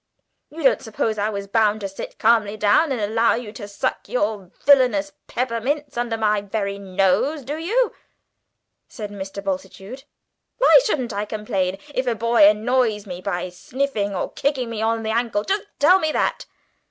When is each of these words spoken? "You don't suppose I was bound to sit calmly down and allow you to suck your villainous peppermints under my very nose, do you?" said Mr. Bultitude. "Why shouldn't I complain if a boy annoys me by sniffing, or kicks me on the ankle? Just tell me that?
"You 0.49 0.63
don't 0.63 0.81
suppose 0.81 1.19
I 1.19 1.29
was 1.29 1.45
bound 1.45 1.81
to 1.81 1.87
sit 1.87 2.17
calmly 2.17 2.57
down 2.57 2.91
and 2.91 2.99
allow 2.99 3.35
you 3.35 3.51
to 3.51 3.67
suck 3.67 4.09
your 4.09 4.49
villainous 4.65 5.11
peppermints 5.27 5.95
under 5.95 6.17
my 6.17 6.41
very 6.41 6.79
nose, 6.79 7.43
do 7.43 7.55
you?" 7.59 7.93
said 8.87 9.11
Mr. 9.11 9.43
Bultitude. 9.43 10.05
"Why 10.57 10.79
shouldn't 10.85 11.13
I 11.13 11.25
complain 11.25 11.77
if 11.93 12.07
a 12.07 12.15
boy 12.15 12.49
annoys 12.49 13.05
me 13.05 13.21
by 13.21 13.49
sniffing, 13.49 14.15
or 14.15 14.31
kicks 14.31 14.57
me 14.57 14.81
on 14.81 15.03
the 15.03 15.11
ankle? 15.11 15.43
Just 15.43 15.65
tell 15.77 15.99
me 15.99 16.11
that? 16.13 16.47